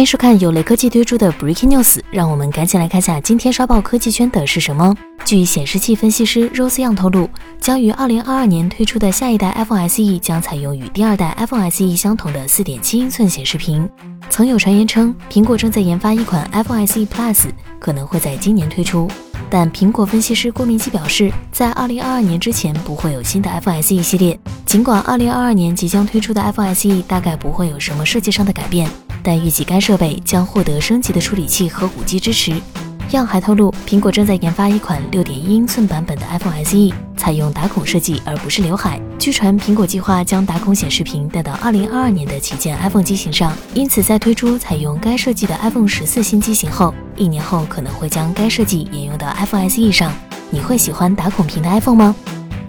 [0.00, 4.96] 欢迎收看由雷科技推出的 Breaking News，让我们赶紧来看下今天刷爆科技圈的是什么。
[5.26, 7.28] 据显示器分析师 Rose Young 透露，
[7.60, 13.86] 将于2022年推出的下一代 iPhone SE 将采用与第二代 iPhone SE 相同的4.7英寸显示屏。
[14.30, 19.06] 曾有传言称，苹果正在研发一款 iPhone SE Plus，可能会在今年推出。
[19.50, 24.40] 但苹果分析师郭明基表示，在2022年之前不会有新的 iPhone SE 系列。
[24.64, 28.88] 尽管2022年即将推出的 iPhone SE 大概不会有什么设计上的改变。
[29.22, 32.54] 但预计该设备将获得升级的处理器和 5G 支持。
[33.10, 39.00] 样还透露，苹果正在研发一款6.1英寸版本的 iPhone SE，采用打孔设计而不是刘海。
[39.18, 50.12] 据传，苹果计划将打孔显示屏带到2022年的旗舰 iPhone 机型上，因此在推出采用该设计的 iPhone 十四新机型后，一年后可能会将该设计沿用到 iPhone SE 上。
[50.48, 52.14] 你会喜欢打孔屏的 iPhone 吗？